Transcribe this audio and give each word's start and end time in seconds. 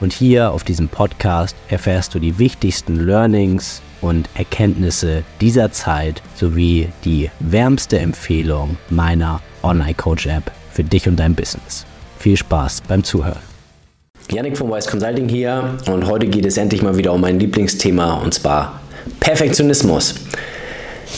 und 0.00 0.12
hier 0.12 0.50
auf 0.50 0.64
diesem 0.64 0.88
Podcast 0.88 1.54
erfährst 1.68 2.14
du 2.14 2.18
die 2.18 2.38
wichtigsten 2.38 3.06
Learnings 3.06 3.82
und 4.00 4.28
Erkenntnisse 4.34 5.22
dieser 5.40 5.72
Zeit 5.72 6.22
sowie 6.34 6.88
die 7.04 7.30
wärmste 7.38 7.98
Empfehlung 7.98 8.76
meiner 8.88 9.40
Online 9.62 9.94
Coach 9.94 10.26
App 10.26 10.50
für 10.72 10.84
dich 10.84 11.06
und 11.06 11.16
dein 11.16 11.34
Business. 11.34 11.84
Viel 12.18 12.36
Spaß 12.36 12.82
beim 12.88 13.04
Zuhören. 13.04 13.42
Yannick 14.30 14.56
von 14.56 14.70
Wise 14.70 14.88
Consulting 14.88 15.28
hier 15.28 15.76
und 15.86 16.06
heute 16.06 16.26
geht 16.26 16.46
es 16.46 16.56
endlich 16.56 16.82
mal 16.82 16.96
wieder 16.96 17.12
um 17.12 17.20
mein 17.20 17.40
Lieblingsthema 17.40 18.14
und 18.14 18.32
zwar 18.32 18.80
Perfektionismus. 19.18 20.14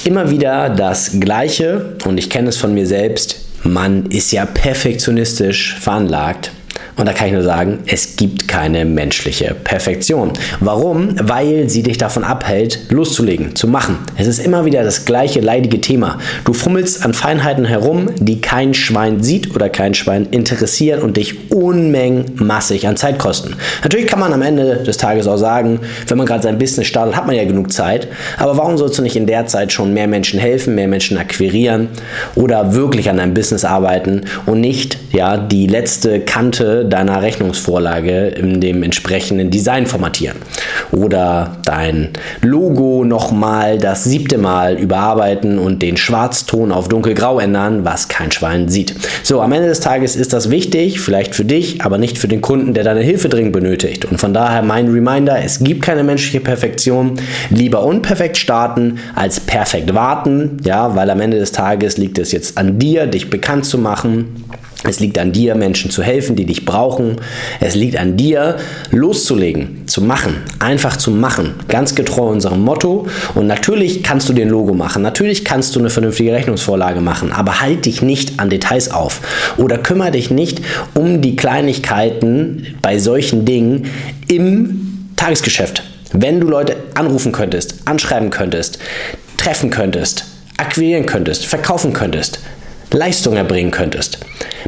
Immer 0.04 0.30
wieder 0.30 0.70
das 0.70 1.20
Gleiche 1.20 1.96
und 2.04 2.18
ich 2.18 2.30
kenne 2.30 2.48
es 2.48 2.56
von 2.56 2.72
mir 2.72 2.86
selbst. 2.86 3.36
Man 3.64 4.06
ist 4.06 4.32
ja 4.32 4.46
perfektionistisch 4.46 5.76
veranlagt 5.78 6.52
und 6.96 7.06
da 7.06 7.12
kann 7.12 7.28
ich 7.28 7.32
nur 7.32 7.42
sagen, 7.42 7.78
es 7.86 8.16
gibt 8.16 8.48
keine 8.48 8.84
menschliche 8.84 9.54
Perfektion. 9.54 10.32
Warum? 10.60 11.16
Weil 11.22 11.68
sie 11.68 11.82
dich 11.82 11.96
davon 11.96 12.22
abhält, 12.22 12.80
loszulegen, 12.90 13.56
zu 13.56 13.66
machen. 13.66 13.98
Es 14.16 14.26
ist 14.26 14.38
immer 14.38 14.64
wieder 14.66 14.84
das 14.84 15.06
gleiche 15.06 15.40
leidige 15.40 15.80
Thema. 15.80 16.18
Du 16.44 16.52
fummelst 16.52 17.04
an 17.04 17.14
Feinheiten 17.14 17.64
herum, 17.64 18.10
die 18.18 18.40
kein 18.40 18.74
Schwein 18.74 19.22
sieht 19.22 19.54
oder 19.54 19.70
kein 19.70 19.94
Schwein 19.94 20.26
interessieren 20.30 21.00
und 21.00 21.16
dich 21.16 21.50
Unmengen 21.50 22.32
massig 22.36 22.86
an 22.86 22.96
Zeit 22.96 23.18
kosten. 23.18 23.56
Natürlich 23.82 24.06
kann 24.06 24.20
man 24.20 24.32
am 24.32 24.42
Ende 24.42 24.82
des 24.82 24.96
Tages 24.98 25.26
auch 25.26 25.36
sagen, 25.36 25.80
wenn 26.08 26.18
man 26.18 26.26
gerade 26.26 26.42
sein 26.42 26.58
Business 26.58 26.86
startet, 26.86 27.16
hat 27.16 27.26
man 27.26 27.36
ja 27.36 27.44
genug 27.44 27.72
Zeit. 27.72 28.08
Aber 28.38 28.56
warum 28.56 28.76
sollst 28.76 28.98
du 28.98 29.02
nicht 29.02 29.16
in 29.16 29.26
der 29.26 29.46
Zeit 29.46 29.72
schon 29.72 29.94
mehr 29.94 30.06
Menschen 30.06 30.38
helfen, 30.38 30.74
mehr 30.74 30.88
Menschen 30.88 31.16
akquirieren 31.16 31.88
oder 32.34 32.74
wirklich 32.74 33.08
an 33.08 33.16
deinem 33.16 33.34
Business 33.34 33.64
arbeiten 33.64 34.22
und 34.46 34.60
nicht 34.60 34.98
ja 35.12 35.36
die 35.36 35.66
letzte 35.66 36.20
Kante 36.20 36.81
deiner 36.84 37.22
Rechnungsvorlage 37.22 38.28
in 38.28 38.60
dem 38.60 38.82
entsprechenden 38.82 39.50
Design 39.50 39.86
formatieren. 39.86 40.38
Oder 40.90 41.56
dein 41.64 42.10
Logo 42.40 43.04
nochmal 43.04 43.78
das 43.78 44.04
siebte 44.04 44.38
Mal 44.38 44.78
überarbeiten 44.78 45.58
und 45.58 45.82
den 45.82 45.96
Schwarzton 45.96 46.72
auf 46.72 46.88
dunkelgrau 46.88 47.38
ändern, 47.38 47.84
was 47.84 48.08
kein 48.08 48.32
Schwein 48.32 48.68
sieht. 48.68 48.94
So, 49.22 49.40
am 49.40 49.52
Ende 49.52 49.68
des 49.68 49.80
Tages 49.80 50.16
ist 50.16 50.32
das 50.32 50.50
wichtig, 50.50 51.00
vielleicht 51.00 51.34
für 51.34 51.44
dich, 51.44 51.82
aber 51.82 51.98
nicht 51.98 52.18
für 52.18 52.28
den 52.28 52.40
Kunden, 52.40 52.74
der 52.74 52.84
deine 52.84 53.00
Hilfe 53.00 53.28
dringend 53.28 53.52
benötigt. 53.52 54.04
Und 54.04 54.18
von 54.18 54.34
daher 54.34 54.62
mein 54.62 54.88
Reminder, 54.88 55.42
es 55.42 55.60
gibt 55.60 55.82
keine 55.82 56.04
menschliche 56.04 56.40
Perfektion. 56.40 57.18
Lieber 57.50 57.84
unperfekt 57.84 58.36
starten 58.36 58.98
als 59.14 59.40
perfekt 59.40 59.94
warten, 59.94 60.58
ja, 60.64 60.94
weil 60.96 61.10
am 61.10 61.20
Ende 61.20 61.38
des 61.38 61.52
Tages 61.52 61.96
liegt 61.96 62.18
es 62.18 62.32
jetzt 62.32 62.58
an 62.58 62.78
dir, 62.78 63.06
dich 63.06 63.30
bekannt 63.30 63.64
zu 63.64 63.78
machen 63.78 64.46
es 64.84 64.98
liegt 64.98 65.18
an 65.18 65.30
dir, 65.30 65.54
Menschen 65.54 65.90
zu 65.90 66.02
helfen, 66.02 66.34
die 66.34 66.44
dich 66.44 66.64
brauchen. 66.64 66.71
Es 67.60 67.74
liegt 67.74 67.96
an 67.96 68.16
dir, 68.16 68.56
loszulegen, 68.90 69.86
zu 69.86 70.02
machen, 70.02 70.36
einfach 70.58 70.96
zu 70.96 71.10
machen. 71.10 71.54
Ganz 71.68 71.94
getreu 71.94 72.28
unserem 72.28 72.62
Motto. 72.62 73.06
Und 73.34 73.46
natürlich 73.46 74.02
kannst 74.02 74.28
du 74.28 74.32
den 74.32 74.48
Logo 74.48 74.74
machen. 74.74 75.02
Natürlich 75.02 75.44
kannst 75.44 75.74
du 75.74 75.80
eine 75.80 75.90
vernünftige 75.90 76.32
Rechnungsvorlage 76.32 77.00
machen. 77.00 77.32
Aber 77.32 77.60
halt 77.60 77.86
dich 77.86 78.02
nicht 78.02 78.40
an 78.40 78.50
Details 78.50 78.90
auf. 78.90 79.20
Oder 79.56 79.78
kümmere 79.78 80.12
dich 80.12 80.30
nicht 80.30 80.60
um 80.94 81.20
die 81.20 81.36
Kleinigkeiten 81.36 82.76
bei 82.82 82.98
solchen 82.98 83.44
Dingen 83.44 83.86
im 84.28 85.08
Tagesgeschäft. 85.16 85.82
Wenn 86.12 86.40
du 86.40 86.48
Leute 86.48 86.76
anrufen 86.94 87.32
könntest, 87.32 87.76
anschreiben 87.86 88.30
könntest, 88.30 88.78
treffen 89.36 89.70
könntest, 89.70 90.24
akquirieren 90.56 91.06
könntest, 91.06 91.46
verkaufen 91.46 91.92
könntest, 91.92 92.40
Leistung 92.92 93.36
erbringen 93.36 93.70
könntest. 93.70 94.18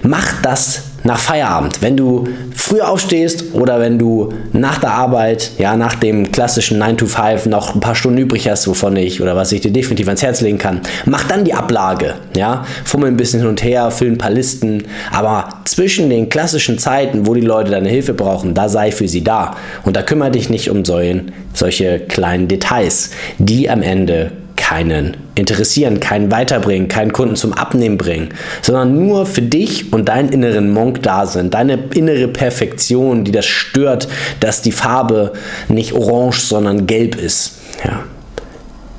Mach 0.03 0.41
das 0.43 0.83
nach 1.05 1.19
Feierabend. 1.19 1.83
Wenn 1.83 1.97
du 1.97 2.27
früh 2.55 2.81
aufstehst 2.81 3.55
oder 3.55 3.79
wenn 3.79 3.99
du 3.99 4.31
nach 4.53 4.79
der 4.79 4.93
Arbeit, 4.93 5.53
ja, 5.59 5.77
nach 5.77 5.95
dem 5.95 6.33
klassischen 6.33 6.79
9 6.79 6.97
to 6.97 7.07
5 7.07 7.47
noch 7.47 7.75
ein 7.75 7.81
paar 7.81 7.95
Stunden 7.95 8.19
übrig 8.19 8.49
hast, 8.49 8.67
wovon 8.67 8.97
ich 8.97 9.21
oder 9.21 9.37
was 9.37 9.53
ich 9.53 9.61
dir 9.61 9.71
definitiv 9.71 10.09
ans 10.09 10.23
Herz 10.23 10.41
legen 10.41 10.59
kann, 10.59 10.81
mach 11.05 11.25
dann 11.25 11.45
die 11.45 11.55
Ablage, 11.55 12.15
ja. 12.37 12.65
Fummel 12.85 13.09
ein 13.09 13.17
bisschen 13.17 13.41
hin 13.41 13.49
und 13.49 13.63
her, 13.63 13.91
füll 13.91 14.11
ein 14.11 14.19
paar 14.19 14.31
Listen, 14.31 14.85
aber 15.13 15.49
zwischen 15.67 16.09
den 16.09 16.31
klassischen 16.31 16.79
Zeiten, 16.79 17.27
wo 17.27 17.35
die 17.35 17.43
Leute 17.43 17.71
deine 17.71 17.89
Hilfe 17.89 18.15
brauchen, 18.15 18.55
da 18.55 18.69
sei 18.69 18.91
für 18.91 19.07
sie 19.07 19.23
da. 19.23 19.57
Und 19.85 19.97
da 19.97 20.03
kümmere 20.03 20.31
dich 20.31 20.49
nicht 20.49 20.71
um 20.71 20.85
solchen, 20.85 21.33
solche 21.53 22.01
kleinen 22.01 22.49
Details, 22.49 23.11
die 23.39 23.69
am 23.69 23.83
Ende 23.83 24.33
keinen 24.65 25.19
interessieren, 25.35 26.01
keinen 26.01 26.31
weiterbringen, 26.31 26.89
keinen 26.89 27.13
Kunden 27.13 27.37
zum 27.37 27.53
Abnehmen 27.53 27.99
bringen, 27.99 28.31
sondern 28.63 28.97
nur 28.97 29.27
für 29.27 29.43
dich 29.43 29.93
und 29.93 30.09
deinen 30.09 30.31
inneren 30.31 30.73
Monk 30.73 31.03
da 31.03 31.27
sind, 31.27 31.53
deine 31.53 31.79
innere 31.93 32.29
Perfektion, 32.29 33.25
die 33.25 33.31
das 33.31 33.45
stört, 33.45 34.09
dass 34.41 34.63
die 34.63 34.73
Farbe 34.73 35.35
nicht 35.69 35.93
orange, 35.93 36.41
sondern 36.41 36.87
gelb 36.87 37.15
ist. 37.15 37.59
Ja. 37.85 38.05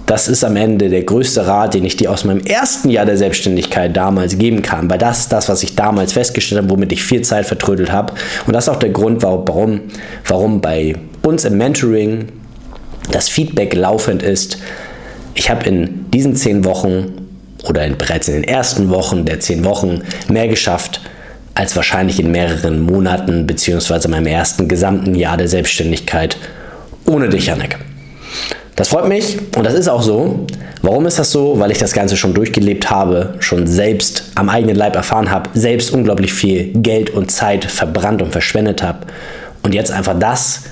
Das 0.05 0.27
ist 0.27 0.43
am 0.43 0.55
Ende 0.55 0.89
der 0.89 1.01
größte 1.01 1.47
Rat, 1.47 1.73
den 1.73 1.83
ich 1.83 1.97
dir 1.97 2.11
aus 2.11 2.25
meinem 2.25 2.41
ersten 2.41 2.91
Jahr 2.91 3.07
der 3.07 3.17
Selbstständigkeit 3.17 3.97
damals 3.97 4.37
geben 4.37 4.61
kann, 4.61 4.87
weil 4.87 4.99
das 4.99 5.21
ist 5.21 5.31
das, 5.31 5.49
was 5.49 5.63
ich 5.63 5.75
damals 5.75 6.13
festgestellt 6.13 6.61
habe, 6.61 6.69
womit 6.69 6.91
ich 6.91 7.01
viel 7.01 7.23
Zeit 7.23 7.47
vertrödelt 7.47 7.91
habe. 7.91 8.13
Und 8.45 8.53
das 8.53 8.65
ist 8.65 8.69
auch 8.69 8.77
der 8.77 8.91
Grund, 8.91 9.23
warum, 9.23 9.81
warum 10.27 10.61
bei 10.61 10.93
uns 11.23 11.43
im 11.43 11.57
Mentoring 11.57 12.27
das 13.09 13.29
Feedback 13.29 13.73
laufend 13.73 14.21
ist, 14.21 14.59
ich 15.35 15.49
habe 15.49 15.65
in 15.65 16.09
diesen 16.11 16.35
zehn 16.35 16.65
Wochen 16.65 17.27
oder 17.67 17.85
in, 17.85 17.97
bereits 17.97 18.27
in 18.27 18.35
den 18.35 18.43
ersten 18.43 18.89
Wochen 18.89 19.25
der 19.25 19.39
zehn 19.39 19.63
Wochen 19.65 20.01
mehr 20.27 20.47
geschafft 20.47 21.01
als 21.53 21.75
wahrscheinlich 21.75 22.19
in 22.19 22.31
mehreren 22.31 22.81
Monaten 22.81 23.47
beziehungsweise 23.47 24.07
meinem 24.07 24.27
ersten 24.27 24.67
gesamten 24.67 25.15
Jahr 25.15 25.37
der 25.37 25.47
Selbstständigkeit 25.47 26.37
ohne 27.05 27.29
dich, 27.29 27.47
Janek. 27.47 27.77
Das 28.75 28.89
freut 28.89 29.07
mich 29.07 29.37
und 29.55 29.63
das 29.63 29.73
ist 29.73 29.87
auch 29.87 30.01
so. 30.01 30.47
Warum 30.81 31.05
ist 31.05 31.17
das 31.17 31.31
so? 31.31 31.59
Weil 31.59 31.71
ich 31.71 31.77
das 31.77 31.93
Ganze 31.93 32.17
schon 32.17 32.33
durchgelebt 32.33 32.89
habe, 32.89 33.35
schon 33.39 33.67
selbst 33.67 34.31
am 34.35 34.49
eigenen 34.49 34.75
Leib 34.75 34.95
erfahren 34.95 35.31
habe, 35.31 35.49
selbst 35.53 35.91
unglaublich 35.91 36.33
viel 36.33 36.73
Geld 36.73 37.09
und 37.09 37.31
Zeit 37.31 37.65
verbrannt 37.65 38.21
und 38.21 38.31
verschwendet 38.31 38.83
habe 38.83 39.07
und 39.63 39.73
jetzt 39.73 39.91
einfach 39.91 40.17
das 40.19 40.63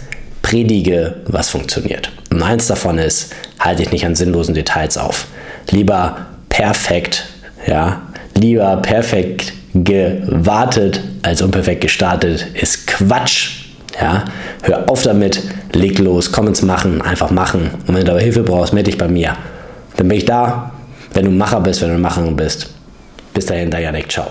predige, 0.42 1.16
was 1.26 1.50
funktioniert. 1.50 2.12
Eins 2.44 2.68
davon 2.68 2.98
ist, 2.98 3.34
halte 3.60 3.84
dich 3.84 3.92
nicht 3.92 4.06
an 4.06 4.16
sinnlosen 4.16 4.54
Details 4.54 4.98
auf. 4.98 5.28
Lieber 5.72 6.18
perfekt, 6.50 7.26
ja, 7.66 8.02
lieber 8.36 8.78
perfekt 8.78 9.54
gewartet 9.74 11.02
als 11.24 11.42
unperfekt 11.42 11.82
gestartet 11.82 12.46
ist 12.54 12.86
Quatsch. 12.88 13.64
Ja, 14.00 14.26
hör 14.64 14.90
auf 14.90 15.04
damit, 15.04 15.42
leg 15.74 16.00
los, 16.00 16.32
komm 16.32 16.48
ins 16.48 16.64
Machen, 16.64 17.02
einfach 17.02 17.30
machen. 17.30 17.70
Und 17.86 17.96
wenn 17.96 18.06
du 18.06 18.12
aber 18.12 18.22
Hilfe 18.22 18.42
brauchst, 18.42 18.74
melde 18.74 18.90
dich 18.90 18.98
bei 18.98 19.08
mir. 19.08 19.38
Dann 19.98 20.08
bin 20.08 20.18
ich 20.18 20.26
da, 20.26 20.72
wenn 21.14 21.26
du 21.26 21.32
Macher 21.32 21.62
bist, 21.62 21.82
wenn 21.82 21.90
du 21.90 22.00
Macherin 22.00 22.36
bist. 22.36 22.70
Bis 23.34 23.46
dahin, 23.46 23.70
dein 23.70 23.84
Janik, 23.84 24.12
ciao. 24.12 24.28